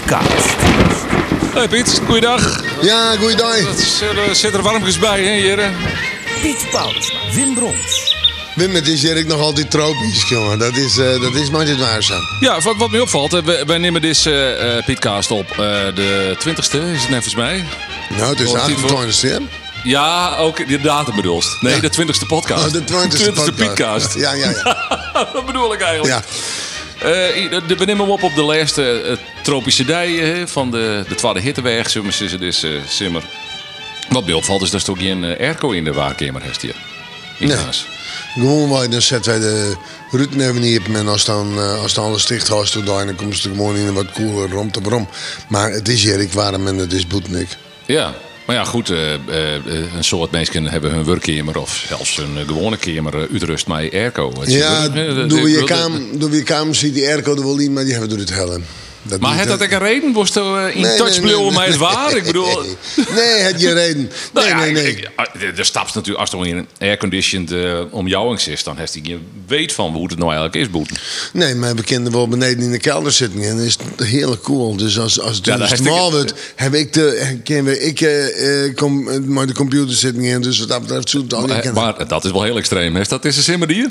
[0.00, 0.54] Pietcast.
[1.54, 2.60] Hey Piet, goeiedag.
[2.82, 3.68] Ja, goeiedag.
[3.68, 5.74] Het is, eh, er zit er warmpjes bij, hè, heren?
[6.42, 8.14] Piet Pout, Wim Brons.
[8.54, 10.58] Wim, het is Erik nog altijd tropisch, jongen.
[10.58, 12.14] Dat is, eh, dat is maar niet waar zo.
[12.40, 15.56] Ja, wat, wat mij opvalt, wij, wij nemen deze eh, Pietcast op eh,
[15.94, 17.64] de 20ste, is het net volgens mij.
[18.16, 19.36] Nou, het is Oh, die 28 hè?
[19.84, 21.62] Ja, ook de datum bedoelst.
[21.62, 21.80] Nee, Ja.
[21.80, 22.66] de 20ste podcast.
[22.66, 23.54] Oh, de 20ste podcast.
[23.54, 24.14] Pietcast.
[24.14, 24.86] Ja, ja, ja.
[25.32, 26.14] dat bedoel ik eigenlijk.
[26.14, 26.22] ja.
[27.06, 31.14] Eh, we nemen hem op op de laatste eh, tropische dijen hè, van de, de
[31.14, 31.90] tweede hitteweg.
[31.90, 33.24] Zullen zeggen, dit is eh, simmer.
[34.08, 36.76] Wat mij opvalt is dat er toch geen airco in de waarkamer heeft hier.
[37.38, 37.56] Nee.
[38.34, 39.76] Gewoon, wij, dan zetten wij de
[40.10, 40.94] route even niet op.
[40.94, 44.12] En als dan, als dan alles dicht was, dan komt het gewoon in een wat
[44.12, 45.08] koeler rond te brom.
[45.48, 47.48] Maar het is Erik warm en het is boetnik.
[47.84, 48.14] Ja,
[48.46, 48.90] maar ja, goed.
[48.90, 53.28] eh, eh, eh, een soort mensen hebben hun werkkamer of zelfs een eh, gewone kamer
[53.32, 54.32] uitrust met airco.
[54.48, 57.92] Ja, de- je kamer, door je kamer ziet die airco er wel in, maar die
[57.92, 58.64] hebben door het hellen.
[59.08, 60.12] Dat Maar heeft dat ook een reden?
[60.12, 62.16] Was je eh, in Nee, touch nee, nee, het waar?
[62.16, 62.46] Ik bedoel...
[63.14, 64.10] Nee, het je reden.
[64.32, 65.08] Nou Nee, ja, nee, ik- nee.
[65.16, 68.76] ah, de, de stap is natuurlijk, als er in een airconditioned uh, omjouwing is, dan
[68.76, 70.96] heeft hij geen weet van hoe het nou eigenlijk is, boeten.
[71.32, 74.76] Nee, maar we kunnen wel beneden in de kelder zitten en is het heel cool.
[74.76, 78.74] Dus als, als het Ja, smal ik- wordt, heb ik de, we, ik eh, eh,
[78.74, 81.46] kom eh, met de computer zitten in, dus wat dat betreft zoet het al.
[81.46, 82.96] Maar, maar dat is wel heel extreem.
[82.96, 83.90] Heeft dat is een simmerdier?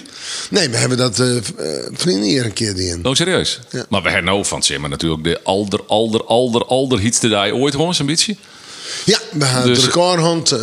[0.50, 1.44] Nee, we hebben dat eh, eh,
[1.94, 3.06] vrienden hier een keer die in.
[3.06, 3.60] Oh, serieus?
[3.72, 3.86] Ja.
[3.90, 7.74] Maar we hebben nou van simmer natuurlijk de alder, alder, alder, alder hietste die ooit
[7.76, 8.36] gewoon zo'n beetje.
[9.06, 10.52] Ja, we hebben Dus- de recordhand.
[10.52, 10.60] eh,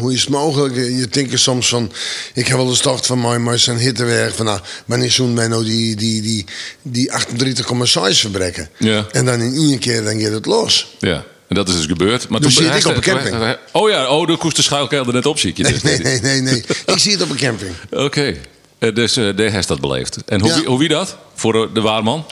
[0.00, 0.74] hoe is het mogelijk?
[0.74, 1.92] Je denkt soms van,
[2.34, 5.48] ik heb wel eens gedacht van mij, maar zijn hittewerk van, nou, wanneer zoen wij
[5.48, 6.44] nou die, die, die,
[6.82, 8.68] die 38,6 verbreken?
[8.78, 9.06] Ja.
[9.10, 10.86] En dan in één keer dan gaat het los.
[10.98, 11.24] Ja.
[11.48, 12.28] En dat is dus gebeurd.
[12.28, 13.56] Maar Dus toen zit ik op een camping.
[13.72, 15.62] Oh ja, oh, de koest de schuilkelder net op, zie ik je.
[15.62, 15.82] Nee, dus.
[15.82, 16.64] nee, nee, nee, nee.
[16.86, 17.70] Ik zie het op een camping.
[17.90, 18.34] Oké.
[18.78, 20.16] Eh, Dus eh de heeft dat beleefd.
[20.26, 20.54] En hoe, Ja.
[20.56, 21.16] wie, hoe wie dat?
[21.34, 22.26] Voor de, de waarman?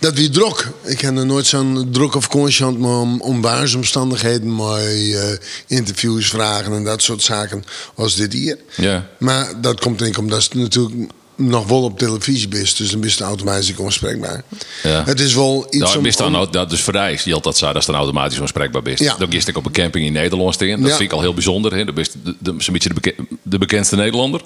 [0.00, 0.68] Dat wie druk.
[0.84, 5.32] Ik heb nog nooit zo'n druk of consciënt maar om, om waarsomstandigheden, maar eh,
[5.66, 8.58] interviews, vragen en dat soort zaken als dit hier.
[8.76, 9.08] Ja.
[9.18, 13.04] Maar dat komt denk ik omdat het natuurlijk nog wel op televisie is, dus dan
[13.04, 14.42] is het automatisch onbespreekbaar.
[14.82, 15.04] Ja.
[15.04, 16.10] Het is wel iets Nou, om...
[16.16, 18.98] dan, om- dat dus voor die geldt dat zij dat dan automatisch onbespreekbaar bent.
[18.98, 19.16] Ja.
[19.18, 20.68] Dan gist ik op een camping in Nederland staan.
[20.68, 20.86] Dat Ja.
[20.96, 21.74] vind ik al heel bijzonder.
[21.76, 21.84] Hè.
[21.84, 24.40] Dan ben je de, de, beetje de, de bekendste Nederlander.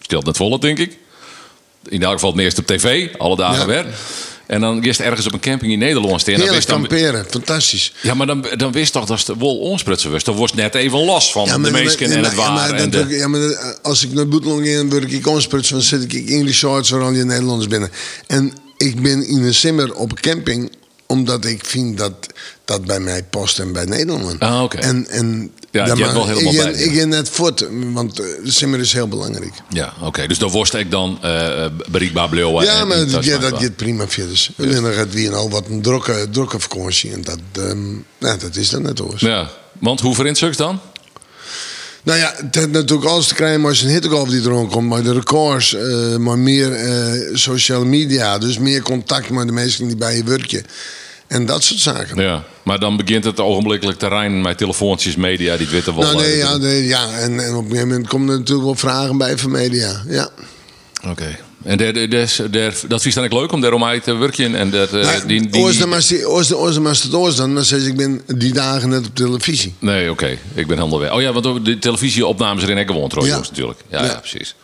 [0.00, 0.98] Stelt net volle, denk ik.
[1.88, 3.66] In elk geval het meest op tv, alle dagen Ja.
[3.66, 3.86] weer.
[4.46, 6.34] En dan gist ergens op een camping in Nederland staan.
[6.34, 7.92] Heerlijk wist dan, kamperen, fantastisch.
[8.02, 10.24] ja, maar dan, dan wist toch dat het wol onsprutsen was.
[10.24, 12.78] Dan was het net even los van de meesken en het ja, maar waar.
[12.78, 16.12] en de, ja, maar als ik naar Boetelong in werk, ik onspruts, dan zit ik
[16.12, 17.90] in die shorts waar al die Nederlanders binnen.
[18.26, 20.70] En ik ben in een simmer op een camping,
[21.06, 22.12] omdat ik vind dat
[22.64, 24.40] dat bij mij past en bij Nederland.
[24.40, 24.76] Ah, oké.
[24.76, 26.90] En, en Ja, je daar hebt wel helemaal ik, bij, ja.
[26.90, 29.52] Ik ga net voort, want eh, de simmer is heel belangrijk.
[29.68, 30.26] ja, oké.
[30.26, 32.52] Dus dan was ik dan eh bereikbaar bleven.
[32.52, 34.26] ja, en maar ja, met dat gaat prima via.
[34.26, 37.12] Dus alleen dan gaat wie nou wat een drukke, drukke vakantie.
[37.12, 39.14] En dat, ehm, ja, dat is dan net hoor.
[39.16, 40.80] Ja, want hoe verint dan?
[42.06, 44.88] Nou ja, het heeft natuurlijk alles te krijgen maar als een hittegolf die erom komt.
[44.88, 48.38] Maar de records, eh, maar meer eh, sociale media.
[48.38, 50.64] Dus meer contact met de mensen die bij je werken.
[51.28, 52.22] En dat soort zaken.
[52.22, 56.04] Ja, maar dan begint het ogenblikkelijk terrein met telefoontjes, media, die weten wel.
[56.04, 57.10] nou, nee, ja, nee, ja.
[57.18, 60.02] En, en op een gegeven moment komen er natuurlijk wel vragen bij van media.
[60.08, 60.28] Ja.
[61.08, 61.36] Oké.
[61.64, 64.70] En der, der, der, der- dat dan ik leuk om daarom uit te werken en
[64.70, 67.54] dat eh, Nou, die, die, Oors dan maar het oors dan.
[67.54, 69.74] Dan zeg ik, ben die dagen net op televisie.
[69.78, 70.38] Nee, oké.
[70.54, 71.12] Ik ben helemaal weg.
[71.12, 72.88] Oh ja, want de televisieopnames erin ik
[73.26, 73.34] Ja.
[73.36, 73.78] Joost, natuurlijk.
[73.90, 74.06] Ja, ja.
[74.06, 74.14] Ja.
[74.18, 74.54] precies.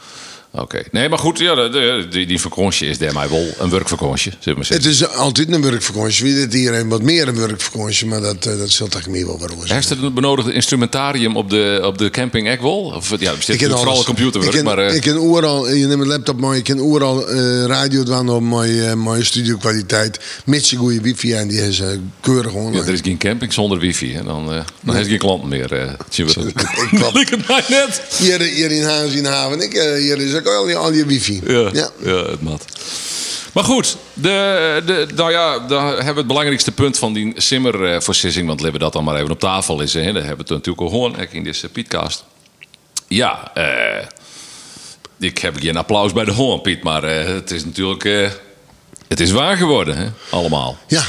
[0.54, 0.82] Oké.
[0.90, 4.84] Nee, maar goed, ja, de- die, die vakantie is daarmee wel een werkvakantie, maar Het
[4.84, 6.24] is altijd een werkvakantie.
[6.24, 8.06] Wie dit hier een wat meer een werkvakantie.
[8.06, 11.80] Maar dat, eh, dat zult ik meer wel waarom Heeft het benodigde instrumentarium op de,
[11.84, 12.80] op de camping ook wel?
[12.96, 14.04] Of ja, er zit Ik vooral alles.
[14.04, 14.78] computerwerk, ik ken, maar...
[14.86, 18.42] eh, ik overal, je neemt een laptop maar je kan overal eh, radio doen op
[18.42, 20.20] mooie, eh, mooie studiokwaliteit.
[20.44, 21.88] Mits je goede wifi en die is eh,
[22.20, 22.86] keurig ja, online.
[22.86, 24.14] er is geen camping zonder wifi.
[24.14, 25.72] En dan, eh dan heeft geen klanten meer.
[25.72, 26.46] eh we.
[26.46, 26.54] Ik
[26.98, 27.14] klap.
[27.16, 28.02] Ik het mij net.
[28.18, 31.06] Hier, hier in Haas in haven, ik, eh, hier is ook al je, al je
[31.06, 31.40] wifi.
[31.46, 31.90] Ja, Ja.
[32.02, 32.24] ja.
[32.30, 32.64] het mat.
[33.52, 38.46] Maar goed, de, de, nou ja, daar hebben we het belangrijkste punt van die simmerversissing,
[38.46, 39.94] want laten we dat dan maar even op tafel is.
[39.94, 40.00] Hè.
[40.02, 42.24] Daar hebben we het natuurlijk al gehoord in deze Pietcast.
[43.08, 44.06] Ja, eh,
[45.18, 48.28] ik heb geen applaus bij de hoorn, Piet, maar eh, het is natuurlijk, eh,
[49.08, 50.78] het is waar geworden, hè, allemaal.
[50.88, 51.02] Ja.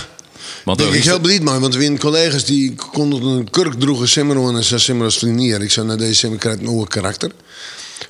[0.65, 3.73] Want Ben ik is- heel blij mee, want we hebben collega's die konden een kurk
[3.79, 5.61] droegen simmer aan en zijn simmer als vriendier.
[5.61, 7.31] Ik zei, nou deze simmer krijgt een nieuwe karakter.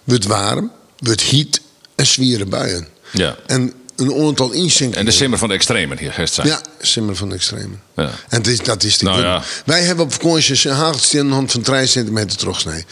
[0.03, 0.71] Wordt warm,
[1.03, 1.59] wordt heat
[1.95, 2.87] en zwieren buien.
[3.11, 3.35] Ja.
[3.45, 4.99] En een aantal inzinkingen.
[4.99, 6.47] En de simmer van de extremen hier, zijn.
[6.47, 7.75] Ja, simmer van de extreme.
[7.95, 8.11] Ja.
[8.29, 9.43] En is, dat is de Nou ja.
[9.65, 12.85] Wij hebben op vakantie een hagelsteen aan de hand van 3 centimeter terugsnijden.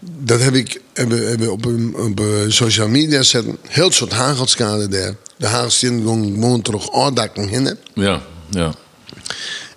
[0.00, 3.58] Dat heb ik hebben, hebben op, op social media zetten.
[3.68, 5.14] Heel soort hagelschade daar.
[5.36, 7.78] De hagelsteen gewoon terug aandakken hinnen.
[7.94, 8.74] Ja, ja.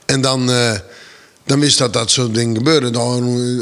[0.05, 0.73] En dan, eh,
[1.45, 2.99] dan wist dat dat soort dingen gebeurde.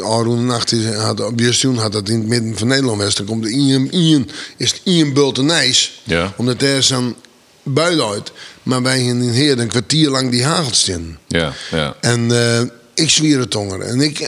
[0.04, 3.16] Aroen Nacht had, op Justin had dat in het midden van Nederland was.
[3.16, 6.01] Dan komt de Ian, Ian, is het Ian Bultenijs.
[6.04, 6.33] Ja.
[6.38, 7.16] Omdat er zo'n
[7.63, 8.31] bui uit.
[8.63, 11.19] Maar wij in Heer een kwartier lang die hagelt staan.
[11.28, 11.95] Ja, ja.
[12.01, 12.62] En eh,
[12.94, 13.81] ik zwier het tonger.
[13.81, 14.19] En ik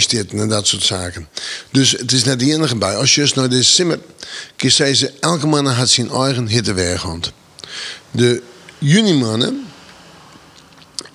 [0.00, 1.28] stitten en dat soort zaken.
[1.70, 2.96] Dus het is net de enige bij.
[2.96, 3.98] Als je eens naar de simmer...
[4.56, 7.32] Je ze, elke man had zijn eigen hittewerkhand.
[8.10, 8.42] De
[8.78, 9.64] junimannen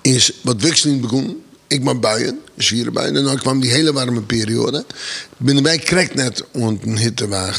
[0.02, 1.42] is wat wisseling begonnen.
[1.68, 3.16] Ik maar buien, zwieren buien.
[3.16, 4.84] En dan kwam die hele warme periode.
[5.36, 6.96] Binnen wij krijgt net een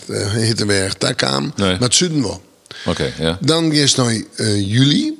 [0.10, 1.54] uh, hittewerk daar kwam.
[1.56, 1.70] Nee.
[1.70, 2.42] Maar het zuiden wel.
[2.86, 3.38] Oké, ja.
[3.42, 5.18] Dan is het naar eh, juli.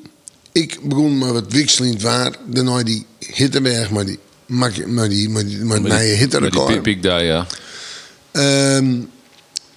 [0.52, 2.36] Ik begon maar wat wisselend waar.
[2.46, 6.00] Dan naar die hitteberg, maar die, maar die, maar die, maar die, maar Met die
[6.02, 6.82] die hitterecord.
[6.82, 7.48] piek daar, ja.
[8.32, 8.96] Ehm,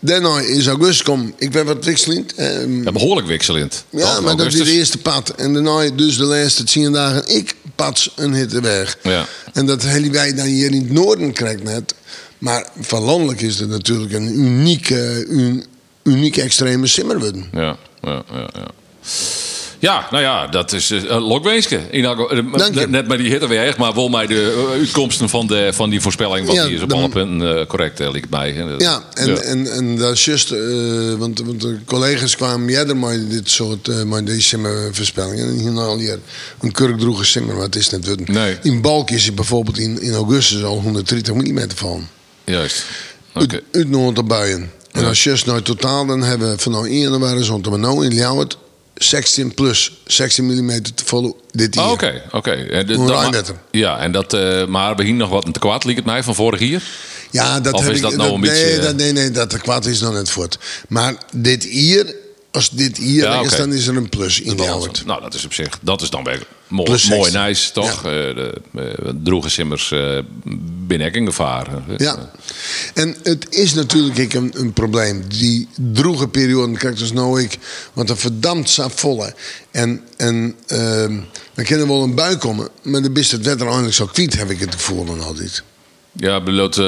[0.04, 1.34] daarna is augustus kom.
[1.38, 2.34] Ik ben wat wisselend.
[2.34, 3.84] Ehm, Ja, behoorlijk wisselend.
[3.90, 5.30] ja, maar dat is de eerste pad.
[5.30, 8.98] En daarna dus de laatste tien dagen ik pats een hitteberg.
[9.02, 9.26] Ja.
[9.52, 11.94] En dat hele wij dan hier in het noorden krijgt net.
[12.38, 15.64] Maar van landelijk is het natuurlijk een unieke, un,
[16.02, 17.44] uniek extreme simmerwudden.
[17.52, 18.70] Ja, ja, ja, ja.
[19.82, 21.76] Ja, nou ja, dat is uh, Lokweeske.
[21.76, 22.02] Eh,
[22.74, 22.86] je.
[22.88, 26.46] Net met die hitteweeg, maar wel mij de uitkomsten van, de, van die voorspelling.
[26.46, 27.98] Want Ja, die is op alle punten correct,
[28.30, 28.50] mij.
[28.50, 28.62] hè.
[28.78, 29.36] Ja, en, Ja.
[29.36, 30.54] En, en dat is juist,
[31.18, 35.46] want, want de collega's kwamen eerder met dit soort, met deze simmervoorspellingen.
[35.46, 36.18] En hier al hier
[36.60, 38.28] een kurkdroege simmer, maar het is net wat.
[38.28, 38.56] Nee.
[38.62, 42.06] In Balk is het bijvoorbeeld in, in augustus al 130 mm van.
[42.44, 42.84] Juist.
[43.34, 43.54] Oké.
[43.54, 44.70] Uit, uit Noord buien.
[44.92, 48.12] En als juist nou totaal, dan hebben we van nou 1 januari zo'n nou in
[48.14, 48.56] Ljouwert
[49.02, 51.84] 16 plus 16 mm te volle dit jaar.
[51.84, 52.66] Ah, Oké, oké.
[53.70, 56.34] Ja, en dat, eh, maar we hier nog wat te kwaad, liep het mij, van
[56.34, 56.82] vorig jaar.
[57.30, 59.30] Ja, dat Of heb is ik, dat nou een nee, beetje, eh, dat, nee, nee,
[59.30, 60.58] dat kwaad is nog net voort.
[60.88, 62.14] Maar dit hier,
[62.52, 64.90] als dit hier Ja, is, dan is er een plus in Ljouwert.
[64.96, 67.42] was- Nou, dat is op zich, dat is dan weer mooi, Plus mooi 16.
[67.42, 68.02] nice, toch?
[68.02, 68.08] Ja.
[68.08, 70.18] Eh, de eh, droege simmers eh
[70.86, 71.68] binnen in gevaar.
[71.96, 72.30] Ja,
[72.94, 75.24] en het is natuurlijk ik, een, een probleem.
[75.28, 77.58] Die droege periode dus nou ik,
[77.92, 79.34] want een verdampt staat volle.
[79.70, 81.20] En, en ehm,
[81.54, 84.36] dan kan er wel een bui komen, maar dan is het wetter eindelijk zo kwiet,
[84.38, 85.62] heb ik het gevoel dan altijd.
[86.16, 86.84] Ja, bedoelt, eh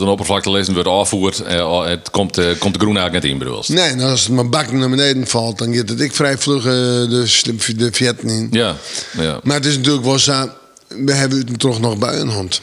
[0.00, 1.40] een oppervlakte lezen wordt afvoerd.
[1.84, 3.62] eh, het komt, eh, komt de groen eigenlijk net in, bedoel?
[3.66, 6.64] Nee, en als het maar bakken naar beneden valt, dan gaat het ik vrij vlug
[6.64, 7.40] eh, de,
[7.76, 8.48] de Vietten in.
[8.50, 8.76] Ja,
[9.18, 9.40] ja.
[9.42, 10.48] Maar het is natuurlijk wel zo,
[10.88, 12.60] we hebben het toch nog buienhand.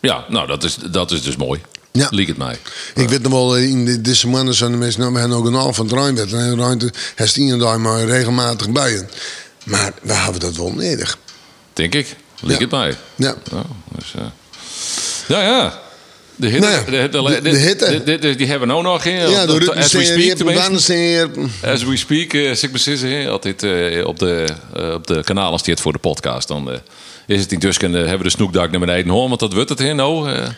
[0.00, 1.60] ja nou, dat is, dat is dus mooi.
[1.92, 2.06] Ja.
[2.10, 2.58] Liek het mij.
[2.94, 5.46] Ik weet nog wel, in de, deze maanden zijn de mensen, nou, we hebben ook
[5.46, 6.32] een half van het Rijnwet.
[6.32, 9.08] En het een daar maar regelmatig buien.
[9.64, 11.18] Maar we hebben dat wel nodig.
[11.72, 12.16] Denk ik.
[12.40, 12.60] Liek Ja.
[12.62, 12.96] het mij.
[13.16, 13.34] Ja.
[13.50, 13.64] Nou,
[13.98, 14.14] dus,
[15.28, 15.82] ja, ja.
[16.36, 17.86] De hitte, Nou ja, de, hitte, de- de hitte.
[17.90, 19.04] de- de- de- die hebben we ook nog.
[19.04, 20.62] Hè, Ja, de op- as we speak, tenminste.
[20.64, 21.28] Rutensteer,
[21.64, 24.44] As we speak, eh, zeg ik precies, altijd eh, op, de,
[24.76, 26.48] eh, op de kanalen staat voor de podcast.
[26.48, 26.78] Dan eh,
[27.26, 29.78] is het intussen, uh, hebben we de snoekduik naar beneden hoor, want dat wordt het
[29.78, 30.32] hè, nou.
[30.32, 30.48] eh.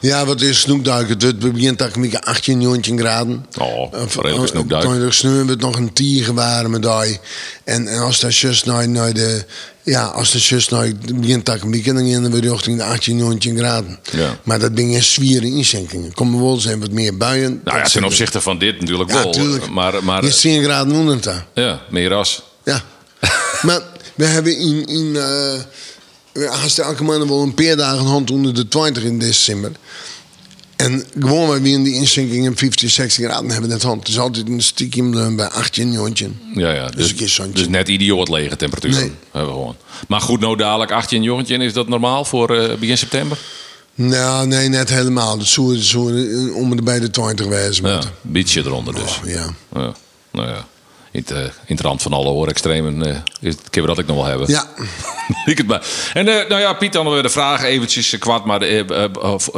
[0.00, 1.16] Ja, wat is snoekduiken?
[1.26, 3.46] Het begint toch met 18, 19 graden.
[3.60, 4.82] Oh, redelijke snoekduik.
[4.84, 7.18] Toen sneeuwen we nog een tier waren met die.
[7.64, 9.44] En, en als dat just naar, naar de...
[9.84, 10.32] Ja, als.
[10.32, 13.98] Het begint toch een beetje, dan gaan we richting de 18, 19 graden.
[14.12, 14.38] Ja.
[14.42, 16.14] Maar dat ben je zwieren inzinkingen.
[16.14, 17.60] Komen wel zijn wat meer buien.
[17.64, 19.32] Nou ja, ten opzichte van dit natuurlijk Ja, wel.
[19.32, 19.70] tuurlijk.
[19.70, 21.46] Maar, maar Je is 10 graden onder daar.
[21.54, 22.42] ja, meer ras.
[22.64, 22.82] Ja.
[23.62, 23.80] maar
[24.14, 24.86] we hebben in...
[24.86, 25.54] in eh
[26.34, 29.70] we elke maand wel een paar dagen hand onder de 20 in december.
[30.76, 33.98] En gewoon wij weer in die inzinkingen 50, 60 graden hebben net hand.
[33.98, 36.28] Het is altijd een stiekem eh, bij 18 jongetje.
[36.54, 36.88] Ja, ja.
[36.88, 38.90] Dus Dus, dus net idioot lege temperatuur.
[38.90, 39.12] Nee.
[39.30, 39.76] Hebben we gewoon.
[40.08, 43.38] Maar goed, nou dadelijk 18 jongetje, is dat normaal voor eh, begin september?
[43.94, 45.38] Nou, nee, net helemaal.
[45.38, 47.88] Dat zou, eh, om de bij de 20 wezen.
[47.88, 49.20] Ja, een beetje eronder dus.
[49.24, 49.54] Oh, ja.
[49.74, 49.94] Ja,
[50.32, 50.66] nou ja.
[51.14, 54.06] In het, eh, in het rand van alle oorextremen eh is het keer dat ik
[54.06, 54.48] nog wel hebben.
[54.50, 54.68] Ja,
[55.44, 55.86] Ik het maar.
[56.14, 58.62] En eh, nou ja, Piet, dan weer de vraag eventjes kwad, maar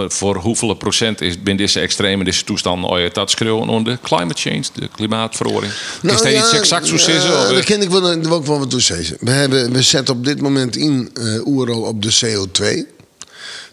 [0.08, 4.00] voor- hoeveel procent is binnen deze extreme, deze toestand, oh ja, dat schreeuwen onder de
[4.02, 5.72] climate change, de klimaatverandering?
[6.02, 7.28] is dat iets exact zo?
[7.28, 7.52] Nou eh?
[7.52, 9.16] Daar ken ik wel, ik wel wat toe.
[9.20, 12.94] We, hebben, we zetten op dit moment in eh oerol op de CO2.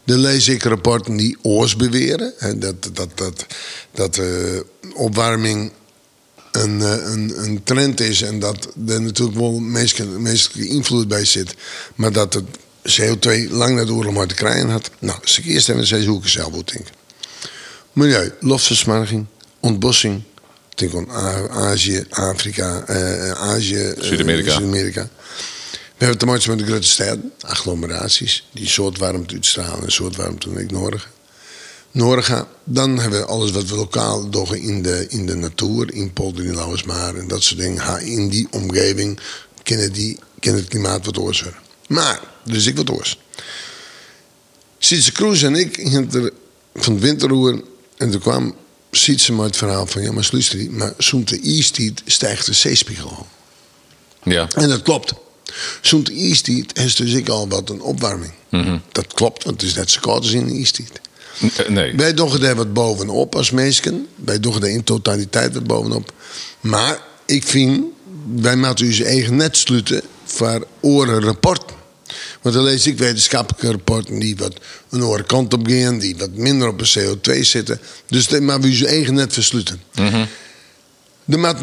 [0.05, 2.33] Dan lees ik rapporten die oors beweren.
[2.37, 3.45] Hè, dat dat, dat,
[3.91, 4.21] dat
[4.95, 5.71] opwarming
[6.53, 11.25] een, eh, een, een trend is en dat er natuurlijk wel menselijke, menselijke invloed bij
[11.25, 11.55] zit.
[11.95, 12.45] Maar dat het
[12.83, 14.89] CO2 lang naar de oorlog maar te krijgen had.
[14.99, 16.93] Nou, als ik eerst even hoe ik er zelf moet denken.
[17.93, 19.25] Milieu, luchtversmarging,
[19.59, 20.21] ontbossing.
[20.75, 24.51] Denk aan Azië, Afrika, eh, Azië, eh, Zuid-Amerika.
[24.51, 25.09] Zuid-Amerika.
[25.97, 30.15] We hebben te maken met de grote steden, agglomeraties, die soort warmte uitstralen en soort
[30.15, 31.09] warmte ignorigen.
[31.93, 36.13] Norga, dan hebben we alles wat we lokaal doen in de, in de natuur, in
[36.13, 38.01] Polder, in Lauwersmaar en dat soort dingen.
[38.01, 39.19] In die omgeving
[39.63, 41.59] kunnen, die, kunnen het klimaat wat oorzaken.
[41.87, 43.19] Maar, dus ik wat oors.
[44.77, 46.31] Sietse Kroes en ik gingen er
[46.73, 47.63] van het winterroer
[47.97, 48.55] en toen kwam
[48.91, 53.27] Sietse met het verhaal van ja, maar luister, maar zo'n de ijstijd stijgt de zeespiegel.
[54.23, 54.47] Ja.
[54.55, 55.13] En dat klopt.
[55.81, 58.33] Zo'n ijstijd is dus ik al wat een opwarming.
[58.91, 61.01] Dat klopt, want het is net zo koud als in de ijstijd.
[61.67, 61.95] Nee.
[61.95, 64.07] Wij doen er wat bovenop als meesken.
[64.15, 66.13] Wij doen er in totaliteit wat bovenop.
[66.59, 67.83] Maar ik vind,
[68.35, 71.75] wij moeten onze eigen net sluiten voor oren rapporten.
[72.41, 74.53] Want dan lees ik wetenschappelijke rapporten die wat
[74.89, 77.79] een andere kant op gaan, die wat minder op de CO2 zitten.
[78.07, 79.81] Dus moeten we onze eigen net versluiten.
[81.25, 81.57] De maat,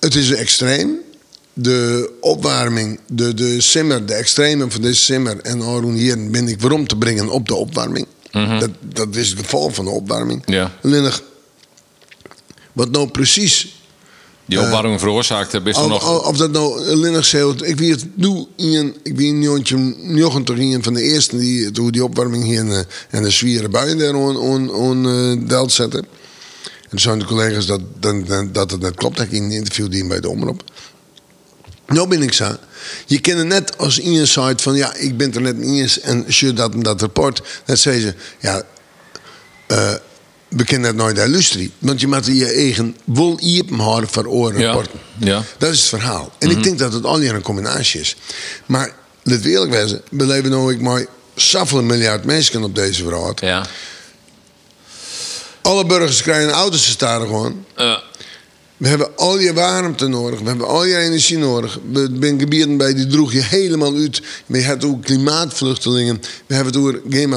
[0.00, 0.98] het is extreem.
[1.52, 6.60] De opwarming, de, de simmer, de extreme van deze simmer en Arun hier ben ik
[6.60, 8.06] waarom te brengen op de opwarming.
[8.30, 10.42] Dat, dat is het geval van de opwarming.
[10.46, 10.72] Ja.
[10.82, 11.22] Nog,
[12.72, 13.82] wat nou precies
[14.44, 16.26] Die opwarming veroorzaakt hebben is of, nog...
[16.26, 17.66] of, dat nou nog CO2...
[17.66, 19.16] Ik weet het nu in, ik
[20.44, 24.14] toch een van de eerste die die opwarming hier en, en de zwiere buien daar
[24.14, 26.00] on, on, on eh, delt zetten.
[26.82, 29.16] En toen zijn de collega's dat, dat, dat, dat het net klopt.
[29.16, 30.64] Dat ik in een interview die bij de omroep.
[31.90, 32.56] Nou ben ik zo.
[33.06, 35.80] Je kent het net als in je site van ja, ik ben er net niet
[35.80, 37.42] eens en je dat en dat rapport.
[37.64, 38.62] Dat zei ze, ja,
[39.66, 39.94] eh,
[40.48, 41.72] we kennen dat nooit illustreren.
[41.78, 43.38] Want je moet je eigen wol
[43.76, 44.98] houden voor oren Ja, rapporten.
[45.18, 45.42] ja.
[45.58, 46.32] Dat is het verhaal.
[46.38, 48.16] En ik denk dat het al hier een combinatie is.
[48.66, 53.04] Maar let we eerlijk wezen, we leven nu ik maar zoveel miljard mensen op deze
[53.04, 53.40] wereld.
[53.40, 53.66] Ja.
[55.62, 57.64] Alle burgers krijgen auto's te staan gewoon.
[57.74, 57.96] Eh,
[58.80, 60.40] We hebben al je warmte nodig.
[60.40, 61.78] We hebben al je energie nodig.
[61.92, 64.22] We zijn gebieden bij die droeg je helemaal uit.
[64.46, 66.20] We hebben ook klimaatvluchtelingen.
[66.46, 67.28] We hebben het over geen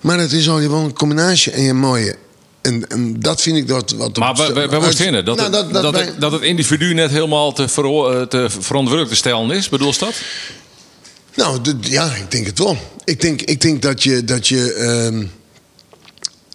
[0.00, 2.16] maar het is al gewoon een combinatie en je mooie.
[2.60, 4.16] En, en dat vind ik dat wat.
[4.16, 6.94] maar we, we, we moeten vinden dat, Nou, het, dat, wij- het, dat het individu
[6.94, 9.68] net helemaal te, vero- eh, te verantwoordelijk te stellen is.
[9.68, 10.14] Bedoel je dat?
[11.34, 12.76] Nou, ja, ik denk het wel.
[13.04, 14.24] Ik denk, ik denk dat je.
[14.24, 15.26] Dat je ehm,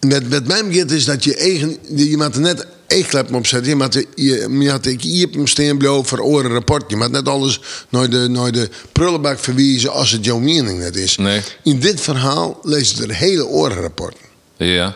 [0.08, 1.78] met, met mij begint is dat je eigen.
[1.96, 2.68] Je er net
[3.48, 3.70] zetten.
[3.70, 5.78] Je moet er- je, je had ik hier op een steen
[6.22, 6.84] oren rapport.
[6.88, 10.96] Je moet net alles naar de, naar de prullenbak verwijzen als het jouw mening net
[10.96, 11.18] is.
[11.18, 11.42] Nee.
[11.64, 14.20] In dit verhaal lees je er hele orenrapporten.
[14.58, 14.96] Ja.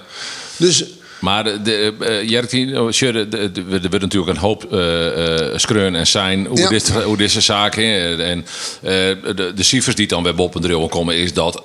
[0.58, 0.86] Dus
[1.20, 4.62] Maar de, de, eh, Jerky, oh, de- de- er wordt natuurlijk een hoop
[5.56, 6.70] skreun en zijn hoe, Ja.
[6.70, 7.76] dit, hoe deze zaak.
[7.76, 8.46] En
[8.82, 11.64] de, de cijfers die dan bij Bob en Drill komen, is dat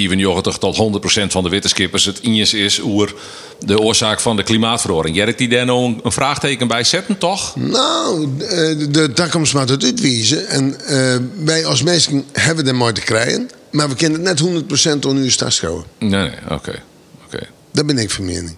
[0.00, 3.14] 94 tot 100 procent van de wetenschappers het eens is over
[3.64, 5.16] de oorzaak van de klimaatverandering.
[5.16, 7.56] Jerk die daar nou een, een vraagteken bij zetten, toch?
[7.56, 8.48] Nou, eh,
[8.78, 10.48] de, de toekomst moet het uitwijzen.
[10.48, 13.50] En eh, wij als mensen hebben er mooi te krijgen.
[13.70, 14.64] Maar we kunnen het net
[15.02, 15.84] 100% onder uw stad schouwen.
[15.98, 16.82] Nee, nee, oké.
[17.26, 17.46] oké.
[17.72, 18.56] Dat ben ik van mening.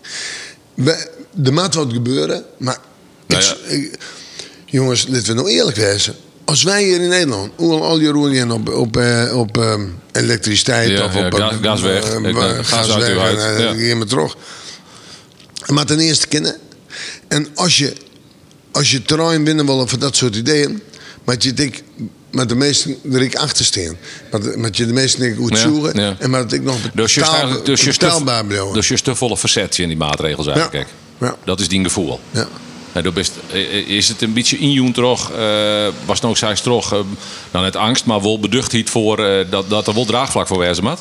[0.75, 1.11] We,
[1.45, 2.78] er moet wat gebeuren, maar...
[3.26, 3.54] Nou ja.
[3.66, 3.99] ik-
[4.64, 6.14] jongens, laten we nou eerlijk wezen.
[6.49, 9.75] Als wij hier in Nederland hoe al die roeien op, op, eh, op eh,
[10.12, 12.05] elektriciteit Ja, of ja, op gas- eh, gas weg.
[12.05, 13.95] eh, gas uit en, Ja.
[13.97, 14.37] maar terug.
[15.67, 16.57] Maar ten eerste kennen.
[17.28, 17.93] En als je,
[18.73, 20.83] als je terrein binnen wil voor dat soort ideeën,
[21.25, 21.75] moet je denk
[22.31, 23.97] met de meesten er ik achter staan.
[24.31, 26.00] Met, met je de meesten denk ik goed Ja, zoeken.
[26.00, 26.17] ja.
[26.19, 28.73] En maar ik nog Dus je betaal- dus je betaalbaar te, blijven.
[28.73, 30.76] dus je te volle verzet in die maatregels eigenlijk.
[30.76, 30.83] Ja.
[31.19, 31.31] kijk.
[31.33, 31.37] Ja.
[31.45, 32.21] Dat is die gevoel.
[32.31, 32.49] Ja.
[32.92, 33.33] En dat best,
[33.87, 35.30] is het een beetje injoen toch?
[35.33, 36.99] eh, was nou zij toch, eh,
[37.50, 40.85] nou net angst, maar wel beduchtheid voor eh, dat, dat er wel draagvlak voor wezen
[40.85, 40.99] moet?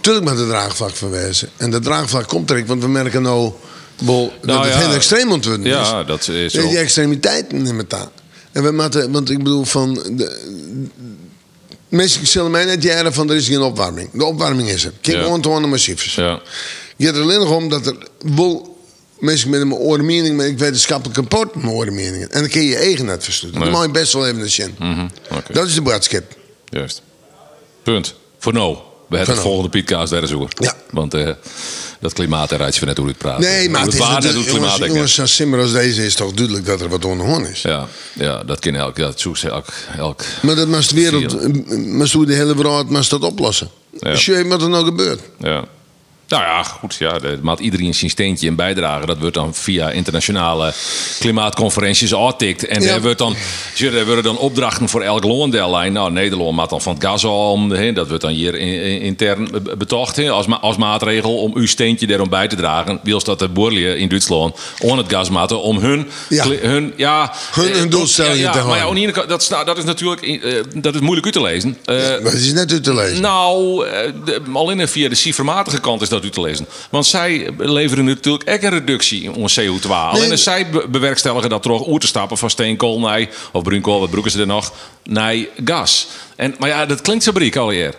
[0.00, 1.48] Tuurlijk met het draagvlak verwijzen.
[1.56, 3.52] En dat draagvlak komt er, want we merken nou
[3.98, 5.72] wel dat Nou het heel extreem ontwikkeld is.
[5.72, 6.68] Ja, dat is zo.
[6.68, 8.10] Die extremiteiten nemen aan.
[8.52, 9.94] En we moeten, want ik bedoel van.
[9.94, 10.40] De,
[11.88, 14.10] mensen zullen mij net jaren van er is geen opwarming.
[14.12, 14.92] De opwarming is er.
[15.00, 15.22] Kijk Ja.
[15.22, 16.14] gewoon naar cijfers.
[16.14, 16.40] Ja.
[16.96, 17.96] Het gaat er alleen nog om dat er
[18.34, 18.73] wel
[19.18, 22.30] mensen met een oren mening, maar ik wetenschappelijk rapport met oren meningen.
[22.30, 23.62] En dan kun je je eigen net versluiten.
[23.62, 23.70] Nee.
[23.70, 24.74] Dan mag je best wel even een zin.
[24.78, 25.08] Mhm.
[25.52, 26.24] Dat is de boodschap.
[26.64, 27.02] Juist.
[27.82, 28.14] Punt.
[28.38, 28.76] Voor nou.
[29.08, 29.54] We hebben het nou.
[29.54, 30.48] volgende Pietkaas daar over.
[30.54, 30.76] Ja.
[30.90, 31.30] Want eh,
[32.00, 33.38] dat klimaat, je net hoe het praat.
[33.38, 34.50] Nee, maar het is waar het klimaat.
[34.50, 37.32] jongens, ik jongens, zo'n simmer als deze is toch duidelijk dat er wat onder de
[37.32, 37.62] hand is.
[37.62, 38.96] Ja, ja, dat kan elk.
[38.96, 39.66] Dat zoekt elk,
[39.96, 40.22] elk.
[40.42, 43.70] Maar dat moest de wereld, moest hoe de hele wereld moest dat oplossen.
[43.98, 44.10] Ja.
[44.10, 45.20] Dus je weet wat er nou gebeurt.
[45.38, 45.64] Ja.
[46.34, 46.94] Nou ja, goed.
[46.98, 49.06] Ja, de, maakt iedereen zijn steentje in bijdragen.
[49.06, 50.72] Dat wordt dan via internationale
[51.18, 52.66] klimaatconferenties aantikt.
[52.66, 53.36] En er, wordt dan,
[53.80, 55.92] er worden dan opdrachten voor elk loondeellijn.
[55.92, 57.68] Nou, Nederland maakt dan van het gas om.
[57.94, 61.66] Dat wordt dan hier in- in- intern be- betocht als, ma- als maatregel om uw
[61.66, 63.00] steentje daarom bij te dragen.
[63.02, 66.08] Wils dat de boerlië in Duitsland on het gas matten om hun...
[66.28, 66.46] Ja.
[66.48, 69.64] hun, ja, Hun- hun eh, doelstellingen ja, te ja, Maar ja, ene dat, is- nou,
[69.64, 71.78] dat is natuurlijk eh, dat is moeilijk uit te lezen.
[71.84, 73.20] Eh, Maar het is net uit te lezen.
[73.20, 73.84] nou,
[74.24, 76.66] de- alleen via de cijfermatige kant is dat te lezen.
[76.90, 79.88] Want zij leveren natuurlijk ook een reductie in ons CO2.
[79.88, 80.36] Alleen Nee.
[80.36, 84.30] zij be- bewerkstelligen dat toch oer te stappen van steenkool naar, of bruinkool, wat broeken
[84.30, 84.72] ze er nog,
[85.04, 86.06] naar gas.
[86.36, 87.94] En, maar ja, dat klinkt zo briek alweer.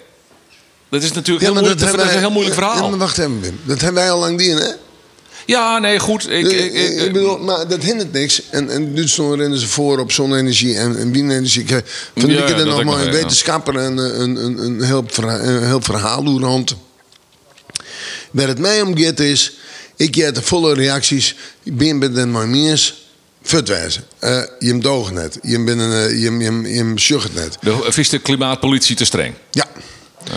[0.90, 2.84] Dat is natuurlijk heel, moeilijk, te- dat, is een heel moeilijk verhaal.
[2.84, 3.60] Ja, maar wacht even, Wim.
[3.64, 4.70] Dat hebben wij al lang die, hè?
[5.46, 6.30] Ja, nee, goed.
[6.30, 8.42] Ik, ik, ik, ik bedoel, maar dat hindert niks.
[8.50, 11.62] En, en Duitsland rennen ze voor op zonne-energie en, en windenergie.
[11.62, 11.78] Ik, eh,
[12.18, 14.82] Van de Ja, week er nog ik maar een wetenschapper en eh, een, een, een,
[14.84, 16.76] heel, verhaal, een heel verhaal door de hand.
[18.36, 19.54] Waar het mij om gaat is,
[19.96, 21.36] ik heb de volle reacties.
[21.64, 23.04] Ik ben bij den Marmiers.
[23.42, 24.04] Futwijzen.
[24.20, 25.38] Eh je hem doog net.
[25.42, 27.58] Je bent een, eh, je, je, je sjucht net.
[27.62, 29.34] de, is de klimaatpolitie te streng?
[29.52, 29.66] Ja.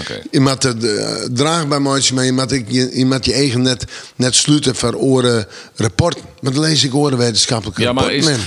[0.00, 0.23] Oké.
[0.31, 3.62] Je moet het uh, draagbaar maken, maar je moet, ik- je, je moet je eigen
[3.62, 3.85] net,
[4.17, 6.19] net sluiten voor oren rapport.
[6.40, 8.31] Maar dan lees ik oren wetenschappelijke Ja, maar rapporten.
[8.33, 8.38] is,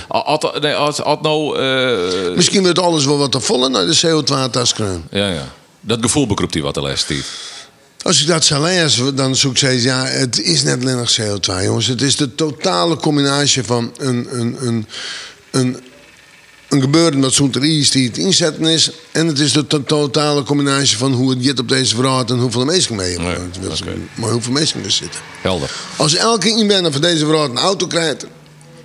[0.62, 0.74] nee,
[1.22, 1.60] nou...
[1.60, 5.03] eh, Misschien wordt alles wel wat te volle naar de CO2-taskreun.
[5.12, 5.53] ja, ja.
[5.84, 7.24] Dat gevoel bekroept hij wat de les, Steve.
[8.03, 11.12] Als ik dat zou lezen, dan zoek ik steeds, ja, het is net alleen nog
[11.22, 11.88] CO2, jongens.
[11.88, 14.86] Het is de totale combinatie van een, een, een,
[15.51, 15.77] een,
[16.70, 18.91] een gebeuren dat is die het inzetten is.
[19.12, 22.39] En het is de to- totale combinatie van hoe het gaat op deze vrouw en
[22.39, 24.10] hoeveel mensen mee Nee, hebben.
[24.15, 25.20] Maar hoeveel mensen er zitten.
[25.41, 25.72] Helder.
[25.96, 28.25] Als elke inwoner van deze vrouw een auto krijgt,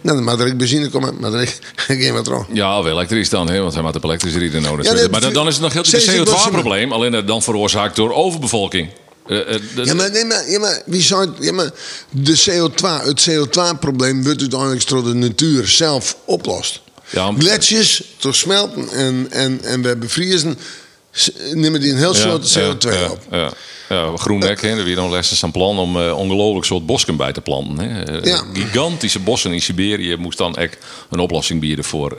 [0.00, 2.46] nou, dan er ook benzine komen, maar is geen wat eraan.
[2.52, 5.00] Ja, wel elektrisch dan, hè, want hij maakt op elektrische rieden nodig.
[5.00, 7.96] Ja, maar dan, dan is het nog heel ik het wel CO2-probleem, alleen dan veroorzaakt
[7.96, 8.88] door overbevolking.
[9.28, 11.70] Eh, eh, dat- Ja, maar, nee, maar, ja, maar, wie zou het, ja, maar
[12.10, 16.80] de CO2, het CO2-probleem wordt uiteindelijk door de natuur zelf oplost.
[17.10, 20.58] Ja, Gletsjers toch smelten en, en, en we bevriezen,
[21.54, 23.20] nemen die een heel soort CO2 ja, op.
[23.30, 23.52] Ja,
[23.88, 24.12] ja.
[24.78, 27.78] Er weer nog lessen aan plan om eh, ongelooflijk soort bosken bij te planten.
[27.78, 28.20] Hè.
[28.52, 30.76] Gigantische bossen in Siberië moest dan echt
[31.10, 32.18] een oplossing bieden voor.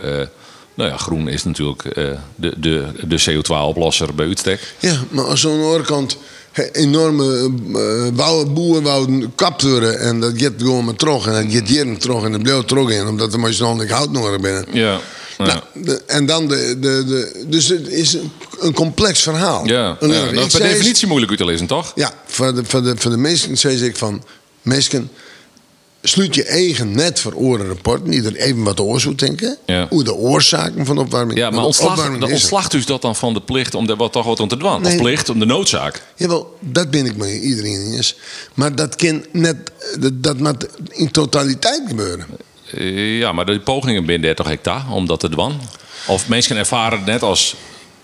[0.78, 2.06] Eh, nou ja, groen is natuurlijk eh,
[2.36, 4.74] de, de, de CO2-oplosser bij uitstek.
[4.80, 6.18] Ja, maar als zo'n oorkant
[6.72, 11.54] enorme uh, bouwen, boeren wouden kapt worden en dat gaat gewoon maar terug en dat
[11.54, 14.66] gaat jaren terug en dat blijft terug in, omdat er maar zo'n hout nodig binnen.
[14.72, 15.00] Ja.
[15.38, 17.46] Nou, de- en dan de, de, de.
[17.48, 19.66] Dus het is een, een complex verhaal.
[19.68, 20.24] Ja, Een ja.
[20.24, 21.92] dat Ik is per definitie moeilijk uit te lezen, toch?
[21.96, 24.24] Ja, voor de, voor de, voor de mensen zei ik van.
[24.62, 25.10] Mensen,
[26.08, 28.10] sluit je eigen net voor oren rapporten.
[28.12, 29.58] Die er even wat over zou denken.
[29.66, 29.88] Ja.
[29.90, 31.40] Hoe de oorzaken van opwarming.
[31.40, 34.12] Ja, maar ontslag, opwarming dan ontslacht u dat dan van de plicht om er wat
[34.12, 34.74] toch wat aan te doen?
[34.76, 34.98] Of Nee.
[34.98, 36.04] plicht om de noodzaak?
[36.16, 38.16] Jawel, dat ben ik met iedereen eens.
[38.54, 39.56] Maar dat kan net.
[40.00, 42.26] Dat, dat moet in totaliteit gebeuren.
[42.74, 45.60] Eh, Ja, maar de pogingen binnen 30 hectare om dat te doen.
[46.08, 47.56] Of mensen ervaren het net als,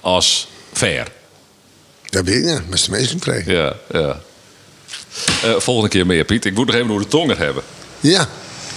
[0.01, 1.07] als fair.
[2.09, 2.69] Dat weet ik niet.
[2.69, 3.53] Maar de mensen vragen.
[3.53, 4.19] Ja, ja.
[5.43, 6.45] Eh, volgende keer meer, Piet.
[6.45, 7.63] Ik moet nog even over de tonger hebben.
[8.11, 8.27] Ja.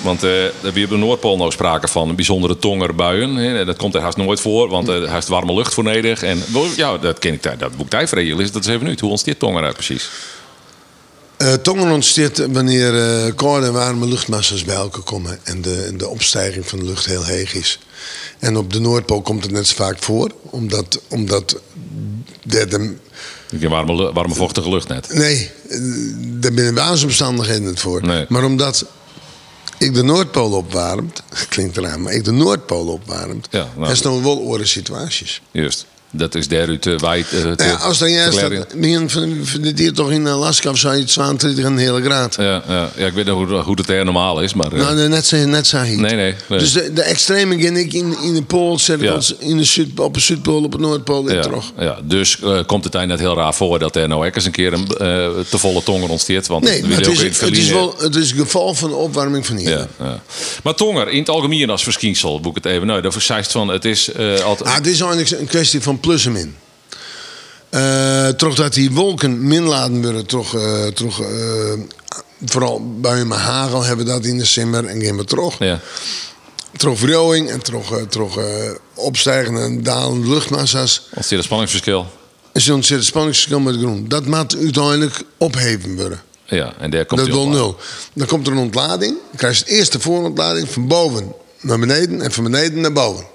[0.02, 3.66] Want eh we hebben op de Noordpool nou sprake van bijzondere tongerbuien.
[3.66, 6.22] Dat komt er haast nooit voor, want er haast warme lucht voor nodig.
[6.22, 6.42] En
[6.76, 7.42] ja, dat ken ik.
[7.58, 8.52] Dat boek voor is.
[8.52, 8.96] Dat is even nu.
[9.00, 10.10] Hoe ontstaat tonger uit precies?
[11.36, 15.96] Eh tongen ontstaat wanneer eh koude en warme luchtmassa's bij elkaar komen en de, en
[15.98, 17.78] de opstijging van de lucht heel heeg is.
[18.38, 21.56] En op de Noordpool komt het net zo vaak voor, omdat, omdat
[22.42, 22.94] de, de-
[23.50, 25.14] heb warme, warme vochtige lucht net.
[25.14, 25.78] nee, eh,
[26.16, 28.02] daar binnen basisomstandigheden het voor.
[28.06, 28.24] Nee.
[28.28, 28.84] Maar omdat
[29.78, 34.22] ik de Noordpool opwarmt, klinkt raar, maar ik de Noordpool opwarmt, Ja, nou, is dan
[34.22, 35.42] wel oren situaties.
[35.50, 35.86] Juist.
[36.10, 37.26] Dat is daaruit te wijd.
[37.32, 38.52] eh, ja, als dan juist dat,
[39.78, 42.34] hier toch in Alaska of zoiets 22 een hele graad.
[42.38, 44.74] Ja, ja, ja, ik weet niet hoe, hoe het er normaal is, maar...
[44.74, 46.58] Nou, nee, net, zo- net zo nee, nee, nee.
[46.58, 49.12] Dus de, de extreme ging ik in, in de pool, zet ik Ja.
[49.12, 51.72] als in de Zuid, op de Zuidpool, op de Noordpool en ja, terug.
[51.78, 54.44] ja, dus eh, komt het eigenlijk net heel raar voor dat er nou ook eens
[54.44, 54.86] een keer een
[55.50, 56.46] te volle tonger ontsteert.
[56.46, 59.56] Want Nee, het is, het, is wel, het is het geval van de opwarming van
[59.56, 59.70] hier.
[59.70, 60.22] Ja, ja.
[60.62, 62.86] Maar tonger, in het algemeen als verschijnsel, boek het even.
[62.86, 63.12] Nou, dat
[63.52, 64.14] van, het is
[64.44, 64.68] altijd...
[64.68, 66.56] Ah, het is eigenlijk een kwestie van plus en min.
[67.70, 71.28] Eh toch dat die wolken min laten worden, toch, eh, toch eh,
[72.44, 75.58] vooral bij mijn hagel hebben we dat in de simmer en gaan we terug.
[75.58, 75.80] ja.
[76.76, 78.38] Toch verjouwing en toch, toch
[78.94, 81.08] opstijgende en dalende luchtmassa's.
[81.14, 82.06] Ontsteert een spanningsverschil.
[82.52, 84.08] Zo'n zit het spanningsverschil met groen.
[84.08, 86.22] Dat moet uiteindelijk opheven worden.
[86.44, 87.48] Ja, en daar komt dat aan.
[87.50, 87.76] nul.
[88.12, 89.16] Dan komt er een ontlading.
[89.28, 93.26] Dan krijg je eerst de voorontlading van boven naar beneden en van beneden naar boven.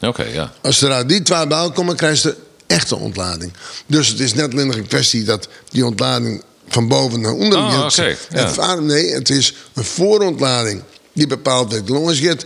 [0.00, 0.52] Oké, ja.
[0.62, 2.36] Als er uit die twee bij komen, krijg je de
[2.74, 3.52] echte ontlading.
[3.86, 7.58] Dus het is net alleen nog een kwestie dat die ontlading van boven naar onder
[7.58, 7.94] Ah, gaat.
[8.30, 8.48] ja.
[8.48, 10.82] Va- Nee, het is een voorontlading
[11.12, 12.44] die bepaalt dat longens gaat.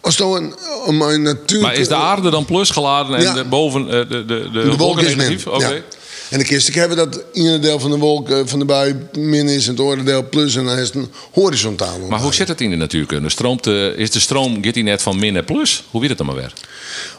[0.00, 0.54] Als het een,
[0.86, 1.60] om een natuur...
[1.60, 3.34] Maar is de aarde dan plus geladen en Ja.
[3.34, 5.46] de boven eh, de, de, de, de wolk is negatief?
[5.46, 5.68] Oké.
[5.68, 5.80] Ja.
[6.30, 9.48] En de kist hebben dat ene deel van de wolk eh, van de bui min
[9.48, 12.48] is en het andere deel plus en dan is het een horizontale Maar hoe zit
[12.48, 13.28] het in de natuurkunde?
[13.28, 15.84] Stroomt de, is de stroom, gaat die net van min naar plus?
[15.90, 16.52] Hoe weet het dan maar weer?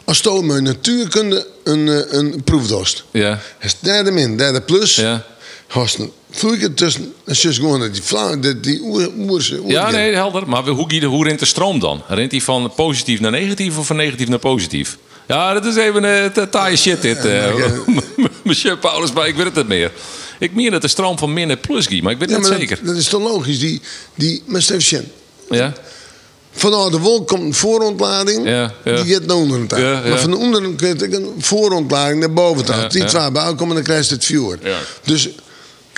[0.04, 3.04] Als stoom met natuurkunde een, eh, een proefdost.
[3.10, 4.94] Ja, Het is derde min, derde plus.
[4.96, 5.24] ja.
[5.68, 6.10] Hosten.
[6.30, 7.12] Vloeien tussen.
[7.24, 9.60] En zus gewoon dat die vla, dat die oer, oerse.
[9.66, 10.48] Ja, nee, helder.
[10.48, 12.02] Maar hoe, hoe rent de stroom dan?
[12.08, 14.98] Rent die van positief naar negatief of van negatief naar positief?
[15.26, 17.24] Ja, dat is even een uh, taaie shit dit.
[17.24, 17.52] eh.
[18.44, 19.92] Monsieur Paulus, maar ik weet het niet meer.
[20.38, 22.46] Ik meen dat de stroom van min naar plus gaat, maar ik weet het niet
[22.46, 22.76] zeker.
[22.76, 23.58] dat, dat is toch logisch?
[23.58, 23.80] Die,
[24.14, 24.42] die,
[24.80, 25.12] Sjen,
[25.50, 25.72] Ja?
[26.52, 28.48] Vanuit de wolk komt een voorontlading.
[28.48, 29.02] Ja, ja.
[29.02, 29.66] Die gaat naar onderen.
[30.08, 33.84] Maar van de onderen je een voorontlading naar boven die twee bij elkaar komen, dan
[33.84, 34.58] krijg je het vuur.
[34.62, 34.78] Ja.
[35.04, 35.28] Dus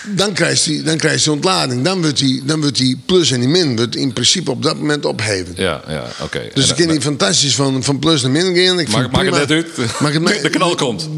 [0.09, 1.83] dan krijg je, dan krijg je ontlading.
[1.85, 4.77] Dan wordt, die, dan wordt die plus en die min wordt in principe op dat
[4.79, 5.55] moment opgeheven.
[5.57, 6.43] Ja, ja, oké.
[6.55, 8.79] Dus En ik kan dat- niet fantastisch van, van plus naar min gaan.
[8.79, 9.77] Ik Maak, maak het net uit.
[10.01, 11.09] Maak het maar- de knal komt.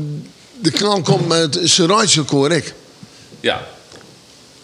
[0.62, 2.72] De knal komt met zijn raadje correct.
[3.40, 3.66] Ja.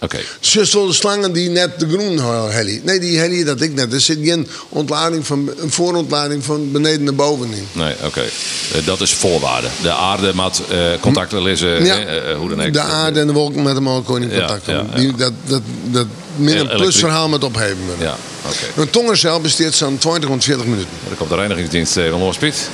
[0.02, 0.18] Oké.
[0.40, 2.80] Zus wel de slangen die net de groen heli.
[2.84, 3.92] Nee, die heli dat ik net.
[3.92, 7.66] Er zit geen ontlading van, een voorontlading van beneden naar boven in.
[7.72, 8.20] Nee, oké.
[8.20, 9.66] Eh, dat is voorwaarde.
[9.82, 11.98] De aarde moet eh contacten lezen, Ja.
[11.98, 12.72] eh, hoe dan ook.
[12.72, 14.84] De aarde en de wolken met elkaar in Ja, contact ja.
[14.94, 16.80] Die, dat, dat, dat min- en Elektriek.
[16.82, 17.76] plusverhaal met opheven.
[17.98, 18.80] Ja, oké.
[18.80, 20.88] Een tongencel besteedt zo'n 20 tot 40 minuten.
[21.08, 22.68] Dan komt de reinigingsdienst even los, Piet.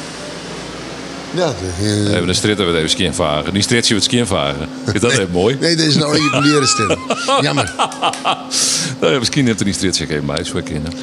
[1.38, 1.46] Ja,
[1.78, 3.52] de- Even de strit hebben we even skiënvaren.
[3.52, 4.68] Die stritje we het skiënvaren.
[4.92, 5.56] Is dat even mooi?
[5.60, 6.98] Nee, deze is nou even leren stil.
[7.40, 7.74] Jammer.
[9.00, 10.98] Nou, misschien neemt er die stritje even bij, voor kinderen.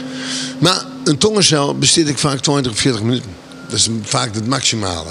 [0.59, 3.29] Maar een tongencel besteed ik vaak 20 of 40 minuten.
[3.69, 5.09] Dat is vaak het maximale.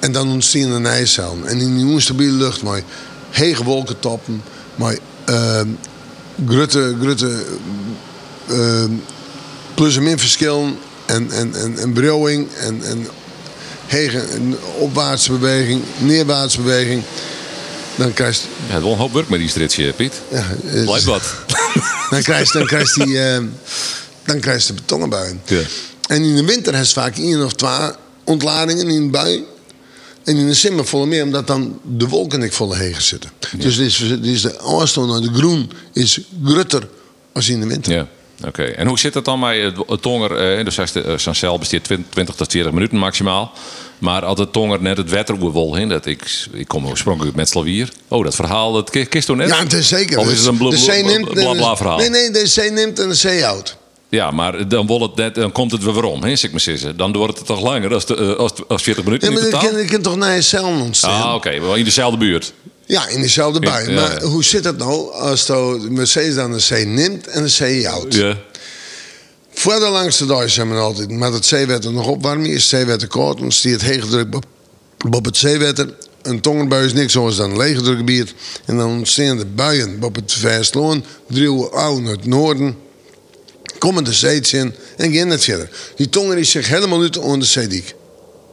[0.00, 1.46] En dan ontstaan er nijcellen.
[1.46, 2.82] En in die onstabiele lucht, mooi
[3.30, 4.42] hege wolkentoppen,
[4.74, 5.68] mooi ehm
[6.46, 7.44] grutte, grutte
[8.48, 8.90] ehm,
[9.74, 13.06] plus en min verschillen en, en, en, en brouwing en, en
[13.90, 17.02] hege en opwaartse beweging, neerwaartse beweging.
[17.96, 20.12] Dan krijg je, Ja, het wel een hoop werk met die stritje, Piet.
[20.30, 21.22] ja, het- Blijft wat.
[22.10, 23.44] dan krijg je, dan krijg die, ehm,
[24.24, 25.40] dan krijg je de betongenbuien.
[25.44, 25.60] Ja.
[26.08, 27.90] En in de winter heeft vaak één of twee
[28.24, 29.44] ontladingen in de bui.
[30.24, 33.30] En in de zomer volle meer, omdat dan de wolken niet volle hegen zitten.
[33.58, 36.88] Dus, is, is de afstand naar de groen is grutter
[37.32, 37.92] als in de winter.
[37.92, 38.08] Ja.
[38.46, 40.36] Oké, en hoe zit het dan met het- tonger?
[40.58, 43.52] Eh, dus zegt de- eh, zo'n cel besteedt 20 tot 40 minuten maximaal.
[43.98, 47.48] Maar als het tonger net het wetter wil heen, dat ik, ik kom oorspronkelijk met
[47.48, 47.88] Slavier.
[48.08, 49.48] Oh, dat verhaal, dat ki- kist toch net?
[49.48, 50.18] Ja, is zeker.
[50.18, 51.98] Of is het een bla- de zee bla- neemt- bla- bla verhaal?
[51.98, 53.76] Nee, nee, de zee neemt en de zee houdt.
[54.08, 56.60] Ja, maar dan, wil het net, dan komt het weer waarom, hè, zeg ik maar
[56.60, 56.96] zeggen.
[56.96, 59.50] Dan wordt het toch langer als, de, eh, als, als 40 minuten Ja, in maar
[59.50, 59.70] totaal?
[59.70, 61.22] kan, je kan toch naar je cel ontstaan?
[61.22, 62.52] Ah, oké, wel in dezelfde buurt.
[62.90, 63.90] Ja, in dezelfde bui.
[63.90, 67.48] Ja, maar hoe zit het nou als de Mercedes dan de zee neemt en de
[67.48, 68.14] zee houdt?
[68.14, 68.36] Ja.
[69.52, 72.54] Voor de langste dag zijn we altijd met het zeewetter nog opwarming.
[72.54, 74.44] Is zeewetter koud, dan stiert het druk op,
[75.10, 75.94] op het zeewetter.
[76.22, 78.34] Een tongenbui is niks zoals dan een lege drukgebied.
[78.64, 81.04] En dan ontstaan de buien op het Versloon.
[81.28, 82.76] Drieën ouw naar het noorden.
[83.78, 85.70] Komen de zeets in en gaan net verder.
[85.96, 87.94] Die tongen is zich helemaal uit onder de zeediek.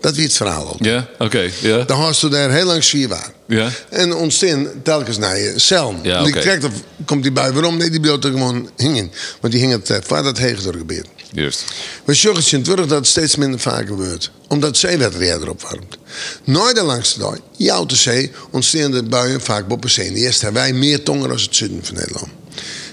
[0.02, 0.84] Dat wie het verhaal ook.
[0.84, 1.50] Ja, oké.
[1.62, 1.84] ja.
[1.84, 3.36] Dan hast je daar heel lang zwier waar.
[3.47, 3.69] Ja.
[3.89, 5.95] En ontstaan telkens naar je cel.
[6.03, 6.33] Ja, Die
[6.63, 6.71] of
[7.05, 7.77] komt die bui waarom?
[7.77, 9.12] Nee, die bleef er gewoon hingen.
[9.41, 11.05] Want die hing het eh, vaart dat hege drukgebied.
[11.31, 11.63] Juist.
[12.05, 14.31] We zorgen in het dat het steeds minder vaak gebeurt.
[14.47, 15.97] Omdat het zeewater opwarmt.
[16.43, 20.13] Nooit de langste dag, jouw de zee, ontstaan de buien vaak de zee.
[20.13, 22.27] Eerst hebben wij meer tongen als het zuiden van Nederland.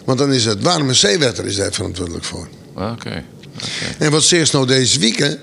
[0.04, 2.48] Want dan is het warme zeewater is daar verantwoordelijk voor.
[2.74, 3.24] Ah, Oké.
[3.98, 5.38] En wat zegt nou deze week,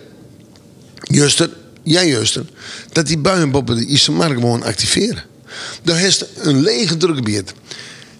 [1.01, 1.49] Juster,
[1.83, 2.45] jij Juster,
[2.91, 5.23] dat die buien boven de Isomar gewoon activeren.
[5.83, 7.53] Daar is een lege drukgebied.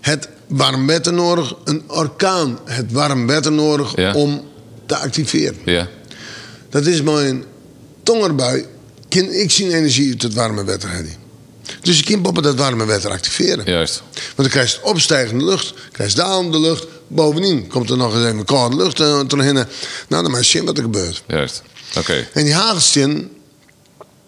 [0.02, 4.13] Het warm wetter nodig, een orkaan, het warm wetter nodig Ja.
[4.13, 4.43] om
[4.86, 5.58] te activeren.
[5.65, 5.88] Ja.
[6.69, 7.43] Dat is een
[8.04, 8.65] tongerbui.
[9.10, 11.13] Kan ik zien energie uit het warme wetter hebben.
[11.82, 13.65] Dus je kunt boven dat warme wetter activeren.
[13.65, 14.02] Juist.
[14.13, 16.86] Want dan krijg je opstijgende lucht, krijg je dalende lucht.
[17.08, 19.08] Bovendien komt er nog eens even koude lucht uh.
[19.08, 19.65] Nou,
[20.08, 21.24] dan maar zien wat er gebeurt.
[21.28, 21.62] Juist.
[21.97, 22.28] Oké.
[22.34, 23.30] En die hagelsteen,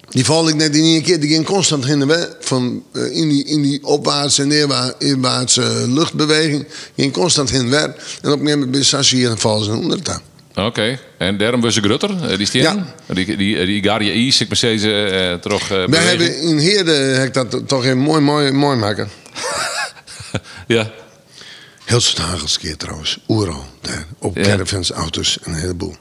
[0.10, 1.20] die val ik net in één keer.
[1.20, 2.36] Die ging constant heen en weer.
[2.40, 6.68] Van, eh, in, die, in die opwaartse en neerwa- neerwaartse luchtbeweging.
[6.96, 7.80] ging constant heen en weer.
[7.84, 8.84] En op een gegeven moment ben
[9.18, 10.20] hier en vallen ze onder het.
[10.56, 11.00] Oké.
[11.18, 12.62] En daarom was ze grutter, eh, die steen?
[12.62, 12.96] Ja.
[13.08, 14.48] Die, die, die Garia Is, ik
[14.84, 16.20] eh terug eh, Wij beweging.
[16.22, 19.10] hebben in Heerde, heb ik dat toch even mooi, mooi, mooi maken.
[20.68, 20.92] Ja.
[21.86, 23.18] Heel hagelskeer trouwens.
[23.28, 23.66] Oeral.
[23.82, 24.06] Daar.
[24.20, 24.44] Op Ja.
[24.44, 25.96] caravans, auto's en een heleboel.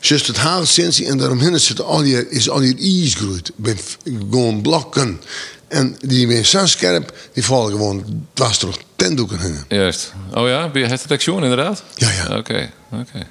[0.00, 3.48] Just het hagelstinsie en daaromheen zit al die, is al die ijs groeit.
[3.48, 5.20] Ik ben f- Gewoon blokken.
[5.68, 9.58] En die zijn zo scherp, die vallen gewoon dwars terug tendoeken heen.
[9.68, 10.12] Juist.
[10.34, 11.82] Oh ja, je het detection inderdaad?
[11.94, 12.36] Ja, ja.
[12.36, 13.26] Oké, oké.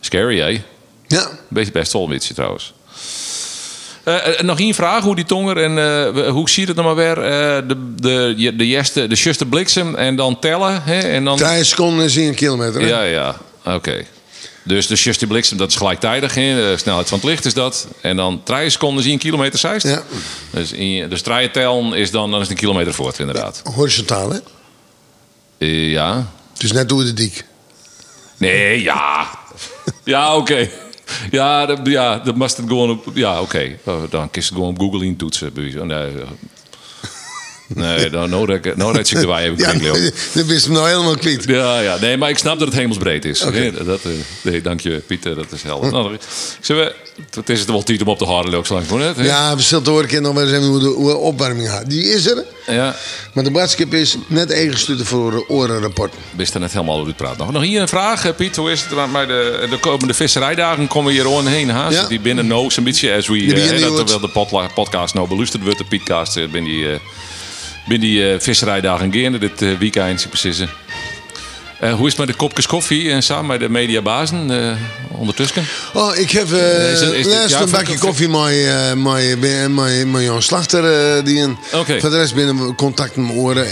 [0.00, 0.62] Scary, hè?
[1.06, 1.28] Ja.
[1.48, 2.74] Best, best wel een beetje trouwens.
[4.04, 7.14] Eh, eh, nog één vraag, hoe die tonger en eh, hoe ziet het nou maar
[7.14, 7.14] weer?
[7.68, 10.82] de, de, de, eerste, de juiste bliksem en dan tellen.
[10.82, 11.36] Hè, en dan...
[11.36, 12.80] Drie seconden is één kilometer.
[12.80, 12.86] hè?
[12.86, 13.36] Ja, ja.
[13.64, 14.04] Oké.
[14.64, 16.34] Dus de Justy Bliksem, dat is gelijktijdig.
[16.34, 16.54] Hè?
[16.54, 17.86] De snelheid van het licht is dat.
[18.00, 19.90] En dan 3 seconden zie je een kilometer 60.
[19.90, 20.02] Ja.
[20.50, 23.60] Dus, in, dus tellen is dan, dan is het een kilometer voort, inderdaad.
[23.74, 24.38] Horizontaal, hè?
[25.58, 26.30] Eh, ja.
[26.58, 27.44] Dus net door de dik.
[28.36, 29.28] Nee, ja.
[30.04, 30.68] Ja, oké.
[31.30, 33.06] Ja, dat, ja, dat must het gewoon op.
[33.14, 33.76] Ja, oké.
[33.84, 35.52] Oh, dan kies het gewoon op Google in toetsen.
[35.52, 36.12] bij wijze- Nee.
[37.74, 40.10] Nee dan nou, dat- nou dat ik de even klinkt, joh.
[40.34, 41.44] dat wist hem nou helemaal kwijt.
[41.46, 43.44] Ja, ja, nee, maar ik snap dat het hemelsbreed is.
[43.44, 44.10] Nee, dat, eh,
[44.42, 45.92] nee, dank je, Pieter, dat is helder.
[45.92, 46.16] Nou,
[46.66, 46.94] we,
[47.34, 49.16] het is het wel tijd om op te houden, langs voor net.
[49.16, 49.24] hè?
[49.24, 51.90] Ja, we zullen horen nog wel eens even hoe de, hoe opwarming gaat.
[51.90, 52.44] Die is er.
[52.66, 52.96] ja.
[53.32, 56.14] Maar de boodschap is net ingestuurd voor de orenrapport.
[56.36, 57.38] Wist er net helemaal over het praten.
[57.38, 58.56] Nog, nog hier een vraag, eh, Piet.
[58.56, 60.86] Hoe is het met de, de komende visserijdagen?
[60.86, 61.96] Komen we hier gewoon heen, haast?
[61.96, 62.06] Ja.
[62.06, 63.38] Die binnen no, zo'n beetje as we...
[63.38, 66.86] Eh, dat terwijl de podcast nou beluisterd wordt, de Pietcast, binnen die,
[67.86, 70.58] binnen die eh, visserijdagen gaan dit eh, weekend, precies.
[70.58, 70.68] eh.
[71.94, 74.50] Hoe is het met de kopjes koffie en samen met de mediabazen
[75.08, 75.64] ondertussen?
[75.94, 76.50] Oh, ik heb Is
[77.00, 81.24] het- is dit- laatst ja, een bakje koffie met, met, met, met, met Jan Slachter.
[81.24, 81.56] die een.
[81.70, 83.66] Voor de rest binnen contact met oren,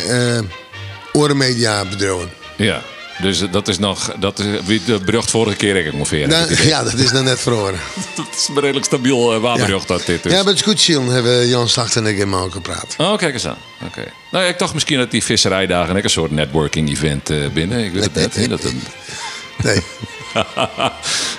[1.12, 2.30] orenmedia bedrijven.
[2.56, 2.82] Ja,
[3.22, 4.12] dus eh, dat is nog...
[4.18, 6.28] Dat is, wie de berucht vorige keer ik ongeveer.
[6.28, 7.80] Nou, het ja, dat is dan net verhoren.
[8.16, 10.32] Dat is een redelijk stabiel uh, waarberucht dat dit dus.
[10.32, 12.94] Ja, met Scoot Shield hebben Jan Slachter en ik helemaal gepraat.
[12.98, 13.58] Oh, kijk eens aan.
[13.84, 14.04] Oké.
[14.30, 17.84] Nou, ja, ik dacht misschien dat die visserijdagen ook een soort networking event eh, binnen.
[17.84, 18.34] Ik weet het net.
[18.34, 18.82] hè, Dat een...
[19.62, 19.82] Nee,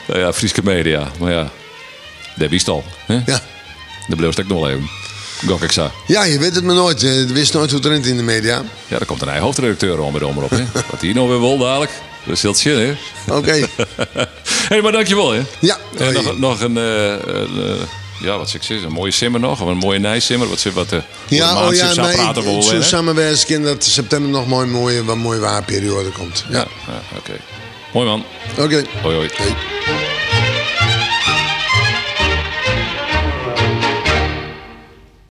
[0.07, 1.11] nou ja, Frieske media.
[1.19, 1.51] Maar ja,
[2.35, 2.83] dat wist al.
[3.05, 3.21] Hè?
[3.25, 3.41] ja.
[4.07, 4.89] Dat bleef ik nog wel even.
[5.47, 5.91] Gok ik zo.
[6.07, 7.01] ja, je weet het maar nooit.
[7.01, 8.63] Je wist nooit hoe het rent in de media.
[8.87, 10.49] Ja, daar komt een eigen hoofdredacteur om omroep.
[10.49, 10.63] Hè?
[10.91, 11.91] Wat hier nou weer wil dadelijk.
[12.25, 12.93] Dat is heel chill, hè?
[13.35, 13.51] Oké.
[14.17, 14.25] Hé,
[14.67, 15.41] hey, maar dankjewel, hè?
[15.59, 15.77] Ja.
[15.97, 16.77] En nog, nog een...
[16.77, 17.19] eh, eh,
[18.19, 19.61] ja, wat zeggen, een mooie simmer nog.
[19.61, 20.49] Of een mooie nijsimmer.
[20.49, 20.91] Wat zit wat...
[20.91, 25.39] eh, Ja, oh ja, maar praten we zo dat september nog mooi, mooie, wat mooie
[25.39, 26.45] waarperiode komt.
[26.49, 27.33] Ja, ja oké.
[27.93, 28.25] Mooi man.
[28.57, 28.83] Oké.
[29.01, 29.29] Hoi, hoi.
[29.33, 30.20] Hey.